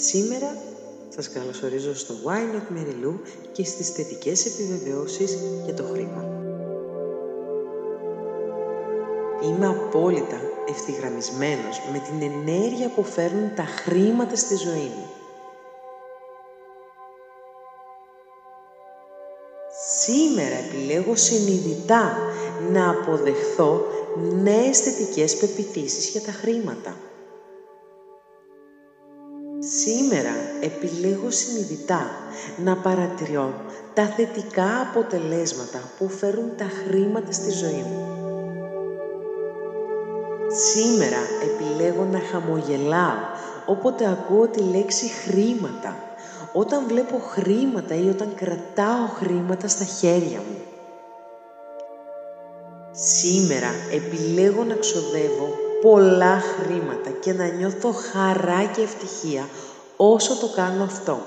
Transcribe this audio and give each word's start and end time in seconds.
Σήμερα 0.00 0.56
σας 1.08 1.28
καλωσορίζω 1.28 1.94
στο 1.94 2.14
Why 2.24 2.54
Not 2.54 2.76
Mary 2.76 3.04
Lou 3.04 3.14
και 3.52 3.64
στις 3.64 3.88
θετικές 3.88 4.46
επιβεβαιώσεις 4.46 5.38
για 5.64 5.74
το 5.74 5.82
χρήμα. 5.82 6.24
Είμαι 9.44 9.66
απόλυτα 9.66 10.40
ευθυγραμμισμένος 10.68 11.80
με 11.92 11.98
την 11.98 12.30
ενέργεια 12.30 12.88
που 12.88 13.02
φέρνουν 13.02 13.54
τα 13.54 13.64
χρήματα 13.64 14.36
στη 14.36 14.56
ζωή 14.56 14.90
μου. 14.96 15.06
Σήμερα 20.00 20.54
επιλέγω 20.54 21.16
συνειδητά 21.16 22.18
να 22.72 22.90
αποδεχθώ 22.90 23.86
νέες 24.42 24.80
θετικές 24.80 25.36
πεπιθήσεις 25.36 26.08
για 26.08 26.20
τα 26.20 26.32
χρήματα. 26.32 26.96
Σήμερα 29.76 30.30
επιλέγω 30.60 31.30
συνειδητά 31.30 32.10
να 32.64 32.76
παρατηρώ 32.76 33.54
τα 33.94 34.06
θετικά 34.06 34.80
αποτελέσματα 34.80 35.90
που 35.98 36.08
φέρουν 36.08 36.56
τα 36.56 36.64
χρήματα 36.64 37.32
στη 37.32 37.50
ζωή 37.50 37.84
μου. 37.88 38.06
Σήμερα 40.72 41.16
επιλέγω 41.42 42.04
να 42.04 42.18
χαμογελάω 42.18 43.18
όποτε 43.66 44.08
ακούω 44.08 44.46
τη 44.46 44.60
λέξη 44.60 45.06
χρήματα, 45.08 45.96
όταν 46.52 46.86
βλέπω 46.86 47.18
χρήματα 47.18 47.94
ή 47.94 48.08
όταν 48.08 48.34
κρατάω 48.34 49.06
χρήματα 49.06 49.68
στα 49.68 49.84
χέρια 49.84 50.38
μου. 50.38 50.58
Σήμερα 52.90 53.70
επιλέγω 53.92 54.64
να 54.64 54.74
ξοδεύω 54.74 55.67
πολλά 55.82 56.40
χρήματα 56.40 57.10
και 57.10 57.32
να 57.32 57.46
νιώθω 57.46 57.92
χαρά 57.92 58.64
και 58.64 58.82
ευτυχία 58.82 59.48
όσο 59.96 60.36
το 60.40 60.48
κάνω 60.56 60.84
αυτό. 60.84 61.18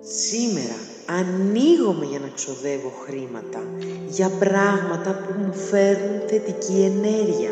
Σήμερα 0.00 0.74
ανοίγομαι 1.06 2.04
για 2.04 2.18
να 2.18 2.28
ξοδεύω 2.34 2.92
χρήματα 3.04 3.62
για 4.06 4.30
πράγματα 4.38 5.10
που 5.10 5.40
μου 5.40 5.54
φέρνουν 5.54 6.28
θετική 6.28 6.92
ενέργεια. 6.94 7.50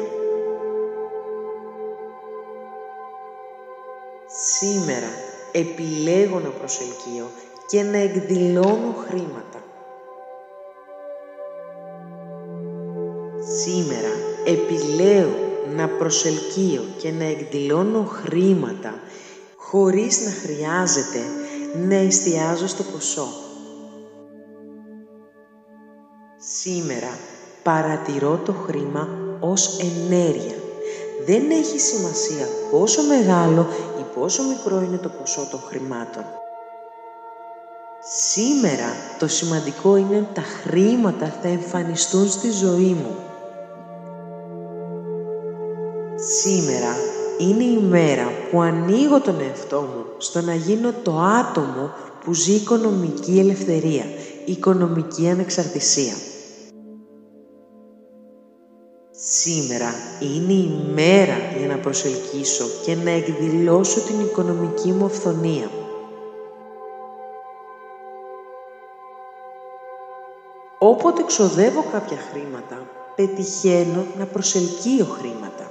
Σήμερα 4.59 5.11
επιλέγω 5.53 6.39
να 6.39 6.49
προσελκύω 6.49 7.31
και 7.67 7.83
να 7.83 7.99
εκδηλώνω 7.99 8.95
χρήματα. 9.07 9.70
Σήμερα 13.63 14.13
επιλέγω 14.45 15.35
να 15.77 15.89
προσελκύω 15.89 16.85
και 16.99 17.11
να 17.11 17.25
εκδηλώνω 17.25 18.05
χρήματα 18.05 18.95
χωρίς 19.57 20.21
να 20.25 20.31
χρειάζεται 20.31 21.19
να 21.89 21.95
εστιάζω 21.95 22.67
στο 22.67 22.83
ποσό. 22.83 23.29
Σήμερα 26.37 27.19
παρατηρώ 27.63 28.41
το 28.45 28.53
χρήμα 28.53 29.09
ως 29.41 29.79
ενέργεια. 29.79 30.57
Δεν 31.27 31.51
έχει 31.51 31.79
σημασία 31.79 32.47
πόσο 32.71 33.03
μεγάλο 33.03 33.67
ή 34.01 34.05
πόσο 34.15 34.43
μικρό 34.43 34.81
είναι 34.81 34.99
το 34.99 35.09
ποσό 35.09 35.49
των 35.51 35.61
χρημάτων. 35.61 36.25
Σήμερα 38.31 38.95
το 39.19 39.29
σημαντικό 39.29 39.97
είναι 39.97 40.17
ότι 40.17 40.35
τα 40.35 40.43
χρήματα 40.43 41.35
θα 41.43 41.49
εμφανιστούν 41.49 42.29
στη 42.29 42.51
ζωή 42.51 42.93
μου 43.03 43.29
Σήμερα 46.43 46.97
είναι 47.39 47.65
η 47.65 47.79
μέρα 47.79 48.31
που 48.51 48.61
ανοίγω 48.61 49.21
τον 49.21 49.41
εαυτό 49.41 49.81
μου 49.81 50.05
στο 50.19 50.41
να 50.41 50.55
γίνω 50.55 50.93
το 51.03 51.19
άτομο 51.19 51.91
που 52.25 52.35
ζει 52.35 52.53
οικονομική 52.53 53.39
ελευθερία, 53.39 54.05
οικονομική 54.45 55.29
ανεξαρτησία. 55.29 56.15
Σήμερα 59.11 59.93
είναι 60.21 60.53
η 60.53 60.93
μέρα 60.95 61.37
για 61.59 61.67
να 61.67 61.79
προσελκύσω 61.79 62.65
και 62.85 62.95
να 62.95 63.11
εκδηλώσω 63.11 64.01
την 64.01 64.21
οικονομική 64.21 64.93
μου 64.93 65.05
αυθονία. 65.05 65.71
Όποτε 70.79 71.23
ξοδεύω 71.23 71.85
κάποια 71.93 72.19
χρήματα, 72.31 72.87
πετυχαίνω 73.15 74.07
να 74.19 74.25
προσελκύω 74.25 75.05
χρήματα. 75.05 75.70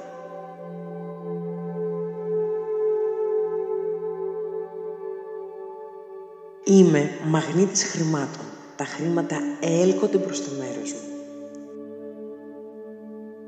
Είμαι 6.70 7.10
μαγνήτης 7.26 7.84
χρημάτων. 7.84 8.46
Τα 8.76 8.86
χρήματα 8.86 9.36
έλκονται 9.60 10.18
προς 10.18 10.44
το 10.44 10.50
μέρος 10.58 10.94
μου. 10.94 11.00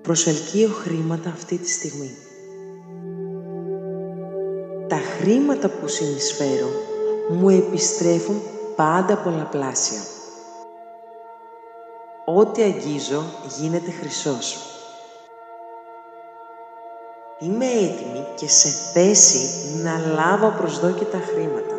Προσελκύω 0.01 0.69
χρήματα 0.69 1.29
αυτή 1.29 1.57
τη 1.57 1.69
στιγμή. 1.69 2.11
Τα 4.87 4.97
χρήματα 4.97 5.69
που 5.69 5.87
συνεισφέρω 5.87 6.67
μου 7.29 7.49
επιστρέφουν 7.49 8.41
πάντα 8.75 9.17
πολλαπλάσια. 9.17 10.01
Ό,τι 12.25 12.61
αγγίζω 12.61 13.23
γίνεται 13.59 13.91
χρυσός. 13.91 14.57
Είμαι 17.39 17.65
έτοιμη 17.65 18.25
και 18.35 18.47
σε 18.47 18.69
θέση 18.93 19.67
να 19.83 19.97
λάβω 20.13 20.53
προσδόκητα 20.57 21.17
χρήματα. 21.17 21.70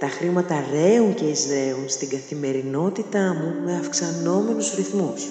Τα 0.00 0.08
χρήματα 0.08 0.64
ρέουν 0.72 1.14
και 1.14 1.24
εισραίουν 1.24 1.88
στην 1.88 2.08
καθημερινότητά 2.08 3.34
μου 3.34 3.64
με 3.64 3.76
αυξανόμενους 3.76 4.74
ρυθμούς. 4.74 5.26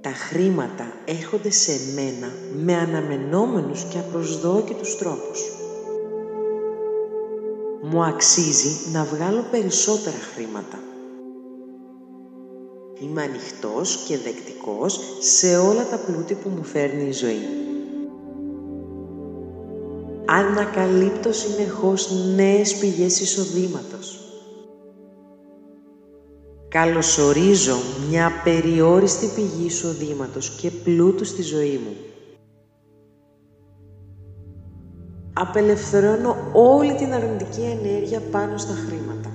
Τα 0.00 0.10
χρήματα 0.10 0.92
έρχονται 1.04 1.50
σε 1.50 1.72
μένα 1.94 2.32
με 2.64 2.74
αναμενόμενους 2.74 3.84
και 3.84 3.98
απροσδόκητους 3.98 4.96
τρόπους. 4.96 5.40
Μου 7.82 8.04
αξίζει 8.04 8.90
να 8.92 9.04
βγάλω 9.04 9.44
περισσότερα 9.50 10.16
χρήματα. 10.34 10.78
Είμαι 13.00 13.22
ανοιχτός 13.22 14.04
και 14.08 14.18
δεκτικός 14.18 15.00
σε 15.20 15.56
όλα 15.56 15.86
τα 15.90 15.96
πλούτη 15.96 16.34
που 16.34 16.48
μου 16.48 16.64
φέρνει 16.64 17.08
η 17.08 17.12
ζωή 17.12 17.62
ανακαλύπτω 20.32 21.32
συνεχώς 21.32 22.10
νέες 22.34 22.76
πηγές 22.76 23.20
εισοδήματος. 23.20 24.16
Καλωσορίζω 26.68 27.76
μια 28.08 28.30
περιόριστη 28.44 29.26
πηγή 29.34 29.64
εισοδήματος 29.64 30.50
και 30.50 30.70
πλούτου 30.70 31.24
στη 31.24 31.42
ζωή 31.42 31.80
μου. 31.84 31.96
Απελευθερώνω 35.32 36.36
όλη 36.52 36.94
την 36.94 37.12
αρνητική 37.12 37.60
ενέργεια 37.60 38.20
πάνω 38.20 38.58
στα 38.58 38.74
χρήματα. 38.74 39.30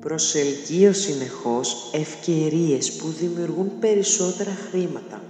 Προσελκύω 0.00 0.92
συνεχώς 0.92 1.90
ευκαιρίες 1.94 2.92
που 2.92 3.08
δημιουργούν 3.08 3.78
περισσότερα 3.80 4.50
χρήματα. 4.70 5.22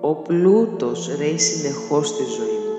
Ο 0.00 0.14
πλούτος 0.14 1.16
ρέει 1.16 1.38
συνεχώς 1.38 2.08
στη 2.08 2.22
ζωή 2.22 2.58
μου. 2.58 2.76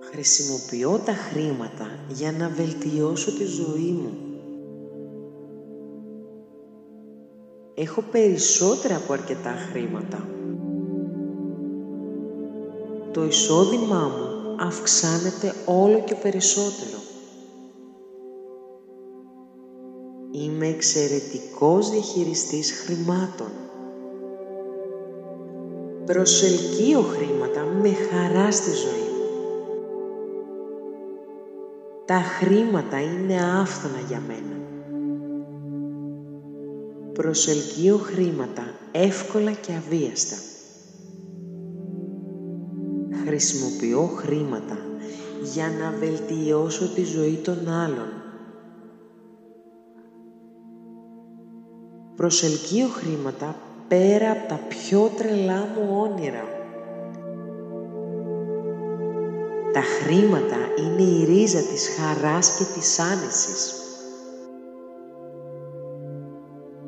Χρησιμοποιώ 0.00 1.00
τα 1.04 1.12
χρήματα 1.12 1.86
για 2.08 2.32
να 2.32 2.48
βελτιώσω 2.48 3.32
τη 3.32 3.44
ζωή 3.44 3.98
μου. 4.02 4.12
Έχω 7.74 8.02
περισσότερα 8.10 8.96
από 8.96 9.12
αρκετά 9.12 9.50
χρήματα. 9.50 10.28
Το 13.12 13.24
εισόδημά 13.24 14.02
μου 14.02 14.56
αυξάνεται 14.60 15.54
όλο 15.66 16.02
και 16.04 16.14
περισσότερο. 16.14 17.13
Είμαι 20.64 20.72
εξαιρετικός 20.72 21.90
διαχειριστής 21.90 22.72
χρημάτων. 22.72 23.50
Προσελκύω 26.04 27.00
χρήματα 27.00 27.64
με 27.82 27.90
χαρά 27.92 28.52
στη 28.52 28.70
ζωή 28.70 29.08
μου. 29.16 29.24
Τα 32.04 32.14
χρήματα 32.14 33.00
είναι 33.00 33.34
άφθονα 33.60 33.98
για 34.08 34.22
μένα. 34.26 34.56
Προσελκύω 37.12 37.96
χρήματα 37.96 38.74
εύκολα 38.92 39.50
και 39.52 39.72
αβίαστα. 39.72 40.36
Χρησιμοποιώ 43.26 44.10
χρήματα 44.16 44.78
για 45.54 45.66
να 45.80 45.98
βελτιώσω 45.98 46.88
τη 46.88 47.04
ζωή 47.04 47.40
των 47.44 47.68
άλλων 47.68 48.23
Προσελκύω 52.16 52.88
χρήματα 52.88 53.56
πέρα 53.88 54.30
από 54.30 54.48
τα 54.48 54.60
πιο 54.68 55.10
τρελά 55.16 55.68
μου 55.74 56.00
όνειρα. 56.00 56.44
Τα 59.72 59.80
χρήματα 59.80 60.56
είναι 60.78 61.02
η 61.02 61.24
ρίζα 61.24 61.60
της 61.60 61.88
χαράς 61.96 62.56
και 62.56 62.64
της 62.78 62.98
άνεσης. 62.98 63.74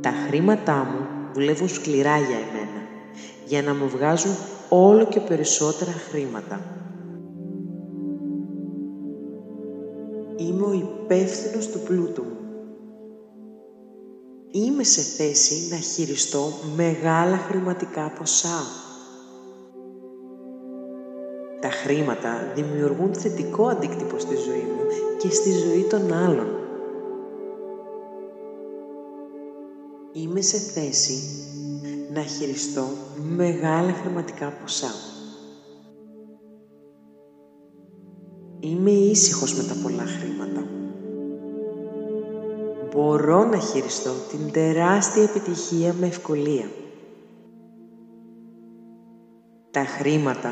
Τα 0.01 0.11
χρήματά 0.11 0.77
μου 0.77 1.07
δουλεύουν 1.35 1.69
σκληρά 1.69 2.17
για 2.17 2.37
εμένα, 2.37 2.83
για 3.47 3.63
να 3.63 3.75
μου 3.75 3.89
βγάζουν 3.89 4.35
όλο 4.69 5.07
και 5.07 5.21
περισσότερα 5.21 5.93
χρήματα. 5.93 6.61
Είμαι 10.37 10.67
ο 10.67 10.73
υπεύθυνος 10.73 11.69
του 11.69 11.81
πλούτου 11.81 12.23
μου. 12.23 12.46
Είμαι 14.57 14.83
σε 14.83 15.01
θέση 15.01 15.69
να 15.71 15.77
χειριστώ 15.77 16.53
μεγάλα 16.77 17.37
χρηματικά 17.37 18.11
ποσά. 18.11 18.63
Τα 21.61 21.71
χρήματα 21.71 22.53
δημιουργούν 22.55 23.15
θετικό 23.15 23.67
αντίκτυπο 23.67 24.19
στη 24.19 24.35
ζωή 24.37 24.67
μου 24.77 24.83
και 25.19 25.31
στη 25.31 25.53
ζωή 25.53 25.83
των 25.83 26.13
άλλων. 26.13 26.47
Είμαι 30.13 30.41
σε 30.41 30.59
θέση 30.59 31.23
να 32.13 32.23
χειριστώ 32.23 32.87
μεγάλα 33.37 33.93
χρηματικά 33.93 34.51
ποσά. 34.51 34.95
Είμαι 38.61 38.91
ήσυχος 38.91 39.55
με 39.55 39.63
τα 39.63 39.75
πολλά 39.83 40.05
χρήματα. 40.05 40.86
Μπορώ 42.97 43.45
να 43.45 43.59
χειριστώ 43.59 44.11
την 44.31 44.53
τεράστια 44.53 45.23
επιτυχία 45.23 45.95
με 46.01 46.07
ευκολία. 46.07 46.71
Τα 49.71 49.85
χρήματα 49.85 50.51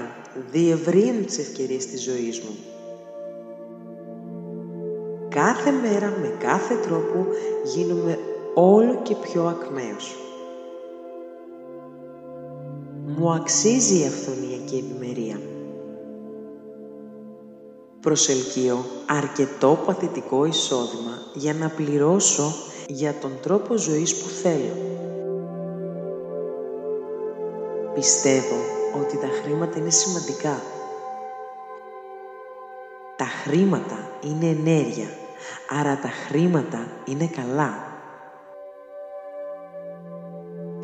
διευρύνουν 0.50 1.26
τις 1.26 1.38
ευκαιρίες 1.38 1.86
της 1.86 2.02
ζωής 2.02 2.40
μου. 2.40 2.56
Κάθε 5.28 5.70
μέρα 5.70 6.16
με 6.20 6.34
κάθε 6.38 6.74
τρόπο 6.74 7.26
γίνομαι 7.74 8.18
όλο 8.54 9.00
και 9.02 9.14
πιο 9.14 9.44
ακμαίος. 9.44 10.16
Μου 13.06 13.32
αξίζει 13.32 14.00
η 14.00 14.06
αυθονία 14.06 14.58
και 14.64 14.76
η 14.76 14.78
ευημερία. 14.78 15.53
Προσελκύω 18.04 18.84
αρκετό 19.06 19.78
παθητικό 19.86 20.44
εισόδημα 20.44 21.18
για 21.34 21.54
να 21.54 21.68
πληρώσω 21.68 22.54
για 22.88 23.14
τον 23.20 23.38
τρόπο 23.42 23.76
ζωής 23.76 24.16
που 24.16 24.28
θέλω. 24.28 24.76
Πιστεύω 27.94 28.56
ότι 29.00 29.18
τα 29.18 29.28
χρήματα 29.42 29.78
είναι 29.78 29.90
σημαντικά. 29.90 30.62
Τα 33.16 33.24
χρήματα 33.24 34.10
είναι 34.20 34.46
ενέργεια, 34.46 35.08
άρα 35.80 35.98
τα 36.02 36.08
χρήματα 36.08 36.86
είναι 37.04 37.26
καλά. 37.26 37.74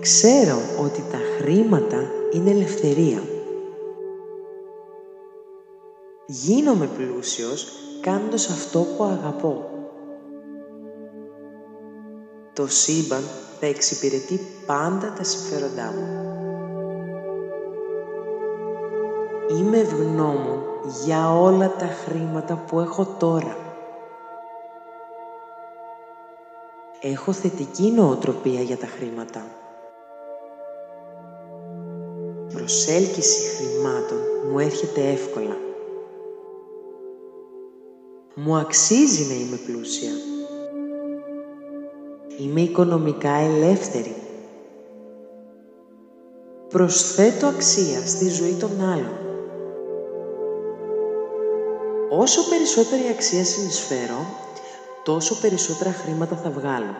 Ξέρω 0.00 0.58
ότι 0.80 1.04
τα 1.10 1.18
χρήματα 1.38 2.10
είναι 2.32 2.50
ελευθερία. 2.50 3.22
Γίνομαι 6.32 6.86
πλούσιος 6.86 7.66
κάνοντας 8.00 8.48
αυτό 8.50 8.78
που 8.78 9.04
αγαπώ. 9.04 9.70
Το 12.52 12.66
σύμπαν 12.66 13.22
θα 13.60 13.66
εξυπηρετεί 13.66 14.40
πάντα 14.66 15.12
τα 15.12 15.24
συμφέροντά 15.24 15.92
μου. 15.92 16.34
Είμαι 19.48 19.78
ευγνώμων 19.78 20.62
για 21.04 21.40
όλα 21.40 21.76
τα 21.76 21.86
χρήματα 21.86 22.64
που 22.66 22.80
έχω 22.80 23.06
τώρα. 23.18 23.56
Έχω 27.00 27.32
θετική 27.32 27.90
νοοτροπία 27.90 28.60
για 28.60 28.76
τα 28.76 28.86
χρήματα. 28.86 29.46
Προσέλκυση 32.52 33.56
χρημάτων 33.56 34.18
μου 34.50 34.58
έρχεται 34.58 35.08
εύκολα. 35.08 35.68
Μου 38.42 38.56
αξίζει 38.56 39.28
να 39.28 39.34
είμαι 39.34 39.56
πλούσια. 39.56 40.10
Είμαι 42.38 42.60
οικονομικά 42.60 43.32
ελεύθερη. 43.32 44.14
Προσθέτω 46.68 47.46
αξία 47.46 48.06
στη 48.06 48.28
ζωή 48.28 48.54
των 48.54 48.70
άλλων. 48.80 49.18
Όσο 52.10 52.48
περισσότερη 52.48 53.08
αξία 53.08 53.44
συνεισφέρω, 53.44 54.26
τόσο 55.04 55.40
περισσότερα 55.40 55.92
χρήματα 55.92 56.36
θα 56.36 56.50
βγάλω. 56.50 56.94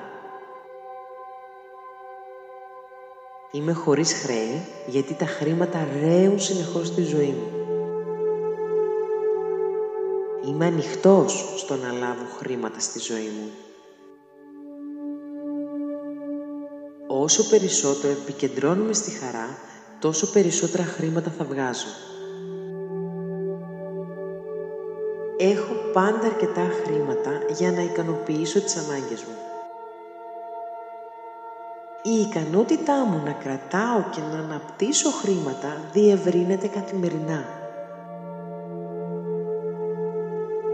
Είμαι 3.51 3.73
χωρίς 3.73 4.13
χρέη, 4.13 4.67
γιατί 4.87 5.15
τα 5.15 5.27
χρήματα 5.27 5.89
ρέουν 6.01 6.41
συνεχώς 6.41 6.87
στη 6.87 7.03
ζωή 7.03 7.35
μου. 7.39 7.60
Είμαι 10.51 10.67
ανοιχτός 10.67 11.55
στο 11.57 11.77
να 11.77 11.93
λάβω 11.93 12.25
χρήματα 12.39 12.81
στη 12.81 12.99
ζωή 12.99 13.29
μου. 13.39 13.51
Όσο 17.07 17.49
περισσότερο 17.49 18.13
επικεντρώνουμε 18.13 18.93
στη 18.93 19.11
χαρά, 19.11 19.59
τόσο 20.01 20.33
περισσότερα 20.33 20.85
χρήματα 20.85 21.31
θα 21.31 21.45
βγάζω. 21.45 21.87
Έχω 25.39 25.75
πάντα 25.93 26.27
αρκετά 26.27 26.69
χρήματα 26.85 27.31
για 27.59 27.73
να 27.73 27.83
ικανοποιήσω 27.83 28.61
τις 28.61 28.77
ανάγκες 28.77 29.25
μου. 29.25 29.37
Η 32.03 32.21
ικανότητά 32.21 33.05
μου 33.05 33.23
να 33.25 33.33
κρατάω 33.33 34.05
και 34.11 34.21
να 34.21 34.39
αναπτύσσω 34.39 35.11
χρήματα 35.11 35.77
διευρύνεται 35.93 36.67
καθημερινά. 36.67 37.60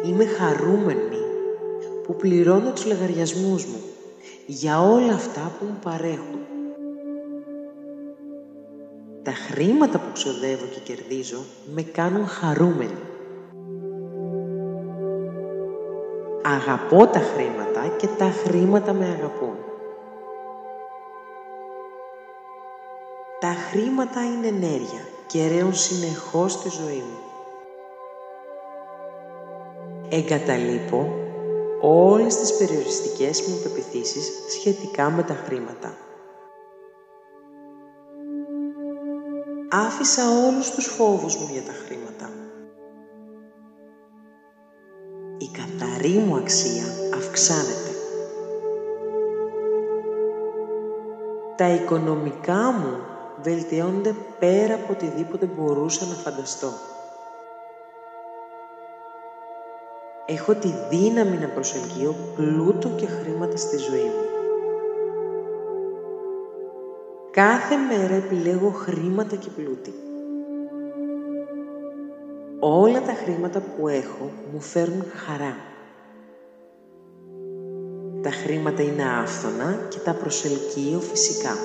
Είμαι 0.06 0.24
χαρούμενη 0.24 1.18
που 2.02 2.16
πληρώνω 2.16 2.70
τους 2.70 2.86
λογαριασμούς 2.86 3.66
μου 3.66 3.80
για 4.46 4.80
όλα 4.80 5.12
αυτά 5.12 5.52
που 5.58 5.64
μου 5.64 5.78
παρέχουν. 5.82 6.40
Τα 9.22 9.32
χρήματα 9.32 9.98
που 9.98 10.12
ξοδεύω 10.12 10.64
και 10.64 10.92
κερδίζω 10.92 11.38
με 11.74 11.82
κάνουν 11.82 12.26
χαρούμενη. 12.26 13.00
Αγαπώ 16.42 17.06
τα 17.06 17.18
χρήματα 17.18 17.96
και 17.96 18.06
τα 18.06 18.30
χρήματα 18.30 18.92
με 18.92 19.04
αγαπούν. 19.04 19.56
Τα 23.40 23.54
χρήματα 23.70 24.24
είναι 24.24 24.46
ενέργεια 24.46 25.00
και 25.26 25.48
ρέουν 25.48 25.74
συνεχώς 25.74 26.52
στη 26.52 26.68
ζωή 26.68 26.96
μου. 26.96 27.26
Εγκαταλείπω 30.08 31.10
όλες 31.80 32.36
τις 32.36 32.56
περιοριστικές 32.56 33.42
μου 33.42 33.60
πεπιθήσεις 33.62 34.30
σχετικά 34.48 35.10
με 35.10 35.22
τα 35.22 35.34
χρήματα. 35.34 35.94
Άφησα 39.70 40.22
όλους 40.46 40.70
τους 40.70 40.86
φόβους 40.86 41.36
μου 41.36 41.48
για 41.52 41.62
τα 41.62 41.72
χρήματα. 41.72 42.30
Η 45.38 45.48
καθαρή 45.48 46.18
μου 46.18 46.36
αξία 46.36 46.84
αυξάνεται. 47.14 47.90
Τα 51.56 51.68
οικονομικά 51.68 52.72
μου 52.72 52.96
βελτιώνονται 53.42 54.14
πέρα 54.38 54.74
από 54.74 54.92
οτιδήποτε 54.92 55.46
μπορούσα 55.46 56.04
να 56.04 56.14
φανταστώ. 56.14 56.68
Έχω 60.28 60.54
τη 60.54 60.68
δύναμη 60.90 61.36
να 61.36 61.48
προσελκύω 61.48 62.14
πλούτο 62.36 62.88
και 62.88 63.06
χρήματα 63.06 63.56
στη 63.56 63.76
ζωή 63.76 64.04
μου. 64.04 64.24
Κάθε 67.30 67.76
μέρα 67.76 68.14
επιλέγω 68.14 68.70
χρήματα 68.70 69.36
και 69.36 69.48
πλούτη. 69.56 69.94
Όλα 72.60 73.02
τα 73.02 73.12
χρήματα 73.12 73.60
που 73.60 73.88
έχω 73.88 74.30
μου 74.52 74.60
φέρνουν 74.60 75.04
χαρά. 75.14 75.56
Τα 78.22 78.30
χρήματα 78.30 78.82
είναι 78.82 79.04
άφθονα 79.20 79.86
και 79.88 79.98
τα 79.98 80.14
προσελκύω 80.14 81.00
φυσικά. 81.00 81.56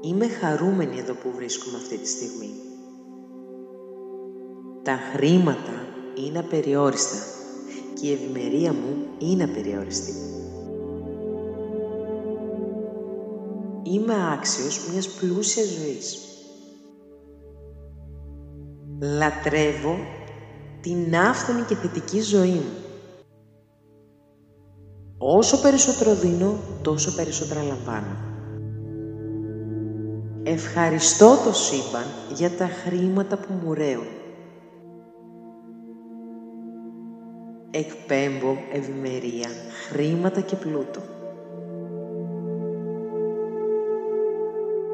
Είμαι 0.00 0.28
χαρούμενη 0.28 0.98
εδώ 0.98 1.12
που 1.12 1.30
βρίσκομαι 1.36 1.76
αυτή 1.76 1.98
τη 1.98 2.08
στιγμή. 2.08 2.50
Τα 4.82 4.98
χρήματα 5.12 5.79
είναι 6.26 6.38
απεριόριστα 6.38 7.16
και 8.00 8.06
η 8.06 8.12
ευημερία 8.12 8.72
μου 8.72 9.06
είναι 9.18 9.44
απεριόριστη. 9.44 10.12
είμαι 13.92 14.14
άξιος 14.32 14.88
μιας 14.92 15.08
πλούσιας 15.08 15.66
ζωής. 15.66 16.18
Λατρεύω 19.00 19.96
την 20.80 21.16
άφθονη 21.16 21.62
και 21.62 21.74
θετική 21.74 22.20
ζωή 22.20 22.50
μου. 22.50 22.74
Όσο 25.18 25.60
περισσότερο 25.60 26.14
δίνω, 26.14 26.58
τόσο 26.82 27.14
περισσότερα 27.14 27.62
λαμβάνω. 27.62 28.16
Ευχαριστώ 30.42 31.36
το 31.44 31.52
σύμπαν 31.52 32.04
για 32.34 32.50
τα 32.50 32.66
χρήματα 32.66 33.36
που 33.36 33.52
μου 33.52 33.74
ρέουν. 33.74 34.19
Εκπέμπω 37.72 38.56
ευημερία, 38.72 39.48
χρήματα 39.88 40.40
και 40.40 40.56
πλούτο. 40.56 41.00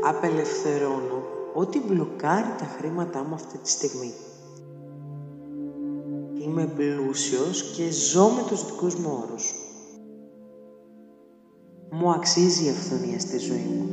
Απελευθερώνω 0.04 1.22
ό,τι 1.54 1.80
μπλοκάρει 1.80 2.54
τα 2.58 2.64
χρήματά 2.64 3.24
μου 3.24 3.34
αυτή 3.34 3.58
τη 3.58 3.70
στιγμή. 3.70 4.12
Είμαι 6.34 6.66
πλούσιος 6.66 7.62
και 7.62 7.90
ζω 7.90 8.28
με 8.28 8.42
τους 8.48 8.64
δικούς 8.66 8.94
μου 8.94 9.22
όρους. 9.22 9.54
Μου 11.90 12.10
αξίζει 12.10 12.64
η 12.64 12.68
αυθονία 12.68 13.18
στη 13.20 13.38
ζωή 13.38 13.66
μου. 13.78 13.88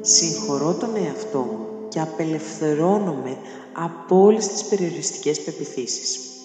Συγχωρώ 0.00 0.74
τον 0.74 0.96
εαυτό 0.96 1.38
μου 1.38 1.88
και 1.88 2.00
απελευθερώνομαι 2.00 3.36
από 3.72 4.20
όλες 4.22 4.48
τις 4.48 4.64
περιοριστικές 4.64 5.40
πεπιθήσεις. 5.40 6.35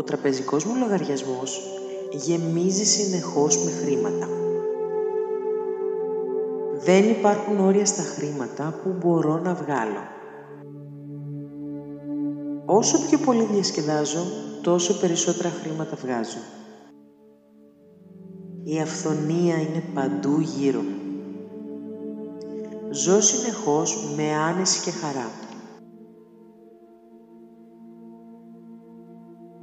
Ο 0.00 0.02
τραπεζικός 0.02 0.64
μου 0.64 0.74
λογαριασμός 0.76 1.60
γεμίζει 2.12 2.84
συνεχώς 2.84 3.64
με 3.64 3.70
χρήματα. 3.70 4.28
Δεν 6.84 7.10
υπάρχουν 7.10 7.60
όρια 7.60 7.86
στα 7.86 8.02
χρήματα 8.02 8.80
που 8.82 8.94
μπορώ 8.98 9.38
να 9.38 9.54
βγάλω. 9.54 10.02
Όσο 12.64 12.98
πιο 13.08 13.18
πολύ 13.18 13.44
διασκεδάζω, 13.44 14.20
τόσο 14.62 15.00
περισσότερα 15.00 15.48
χρήματα 15.48 15.96
βγάζω. 15.96 16.40
Η 18.64 18.80
αυθονία 18.80 19.60
είναι 19.60 19.82
παντού 19.94 20.40
γύρω 20.40 20.80
μου. 20.80 21.00
Ζω 22.90 23.20
συνεχώς 23.20 24.14
με 24.16 24.34
άνεση 24.34 24.80
και 24.80 24.90
χαρά. 24.90 25.49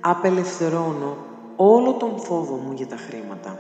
Απελευθερώνω 0.10 1.18
όλο 1.56 1.94
τον 1.94 2.20
φόβο 2.20 2.56
μου 2.56 2.72
για 2.72 2.88
τα 2.88 2.96
χρήματα. 2.98 3.60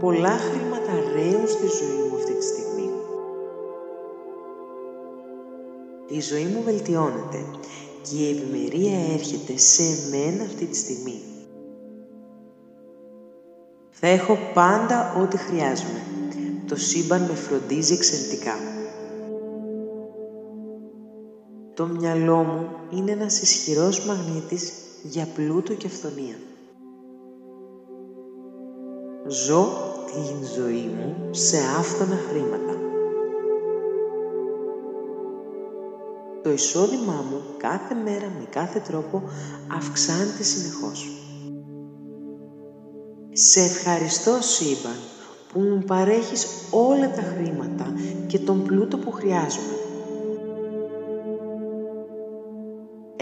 Πολλά 0.00 0.36
χρήματα 0.38 0.92
ρέουν 1.14 1.48
στη 1.48 1.66
ζωή 1.66 2.08
μου 2.08 2.16
αυτή 2.16 2.32
τη 2.32 2.44
στιγμή. 2.44 2.90
Η 6.08 6.20
ζωή 6.20 6.44
μου 6.44 6.62
βελτιώνεται 6.62 7.44
και 8.02 8.16
η 8.16 8.30
ευημερία 8.30 9.12
έρχεται 9.12 9.56
σε 9.56 9.82
μένα 10.10 10.42
αυτή 10.42 10.64
τη 10.64 10.76
στιγμή. 10.76 11.20
Θα 13.90 14.06
έχω 14.06 14.38
πάντα 14.54 15.16
ό,τι 15.22 15.36
χρειάζομαι. 15.36 16.02
Το 16.68 16.76
σύμπαν 16.76 17.20
με 17.20 17.34
φροντίζει 17.34 17.94
εξαιρετικά. 17.94 18.79
Το 21.80 21.86
μυαλό 21.86 22.36
μου 22.36 22.68
είναι 22.90 23.10
ένας 23.10 23.40
ισχυρός 23.40 24.06
μαγνήτης 24.06 24.72
για 25.02 25.28
πλούτο 25.34 25.74
και 25.74 25.86
αυθονία. 25.86 26.34
Ζω 29.26 29.68
την 30.06 30.46
ζωή 30.54 30.90
μου 30.96 31.28
σε 31.30 31.56
άφθονα 31.78 32.16
χρήματα. 32.28 32.74
Το 36.42 36.50
εισόδημά 36.52 37.24
μου 37.30 37.40
κάθε 37.56 37.94
μέρα 37.94 38.26
με 38.38 38.46
κάθε 38.50 38.78
τρόπο 38.78 39.22
αυξάνεται 39.76 40.42
συνεχώς. 40.42 41.08
Σε 43.32 43.60
ευχαριστώ 43.60 44.38
σύμπαν 44.40 44.96
που 45.52 45.60
μου 45.60 45.82
παρέχεις 45.86 46.46
όλα 46.70 47.10
τα 47.10 47.22
χρήματα 47.22 47.92
και 48.26 48.38
τον 48.38 48.62
πλούτο 48.62 48.98
που 48.98 49.12
χρειάζομαι. 49.12 49.89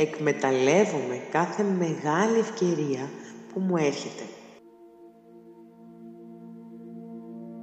Εκμεταλλεύομαι 0.01 1.21
κάθε 1.31 1.63
μεγάλη 1.63 2.39
ευκαιρία 2.39 3.11
που 3.53 3.61
μου 3.61 3.77
έρχεται. 3.77 4.23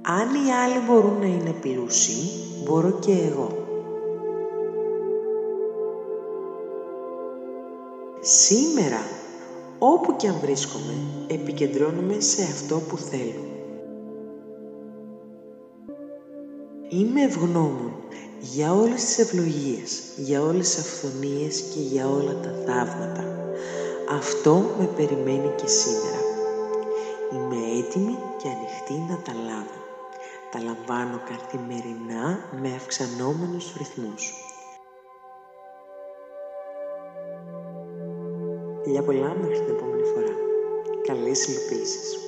Αν 0.02 0.34
οι 0.34 0.52
άλλοι 0.52 0.78
μπορούν 0.86 1.18
να 1.18 1.26
είναι 1.26 1.54
πλούσιοι, 1.60 2.30
μπορώ 2.64 2.90
και 2.90 3.12
εγώ. 3.12 3.48
Σήμερα, 8.20 9.00
όπου 9.78 10.16
και 10.16 10.28
αν 10.28 10.36
βρίσκομαι, 10.40 10.94
επικεντρώνομαι 11.26 12.20
σε 12.20 12.42
αυτό 12.42 12.76
που 12.88 12.96
θέλω. 12.96 13.65
Είμαι 16.88 17.22
ευγνώμων 17.22 17.92
για 18.40 18.72
όλες 18.72 19.04
τις 19.04 19.18
ευλογίες, 19.18 20.02
για 20.16 20.42
όλες 20.42 20.74
τις 20.74 20.78
αυθονίες 20.78 21.60
και 21.60 21.80
για 21.80 22.08
όλα 22.08 22.40
τα 22.40 22.52
θαύματα. 22.66 23.24
Αυτό 24.10 24.74
με 24.78 24.86
περιμένει 24.96 25.52
και 25.56 25.66
σήμερα. 25.66 26.20
Είμαι 27.32 27.78
έτοιμη 27.78 28.18
και 28.36 28.48
ανοιχτή 28.48 29.12
να 29.12 29.18
τα 29.22 29.32
λάβω. 29.32 29.80
Τα 30.50 30.58
λαμβάνω 30.62 31.20
καθημερινά 31.28 32.38
με 32.60 32.74
αυξανόμενους 32.74 33.74
ρυθμούς. 33.76 34.34
Φιλιά 38.82 39.02
πολλά 39.02 39.36
μέχρι 39.40 39.60
την 39.64 39.74
επόμενη 39.74 40.02
φορά. 40.02 40.34
Καλές 41.06 41.46
υλοποίησεις. 41.46 42.25